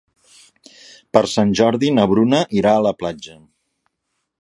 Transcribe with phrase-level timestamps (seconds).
[1.17, 3.41] Per Sant Jordi na Bruna irà a la platja.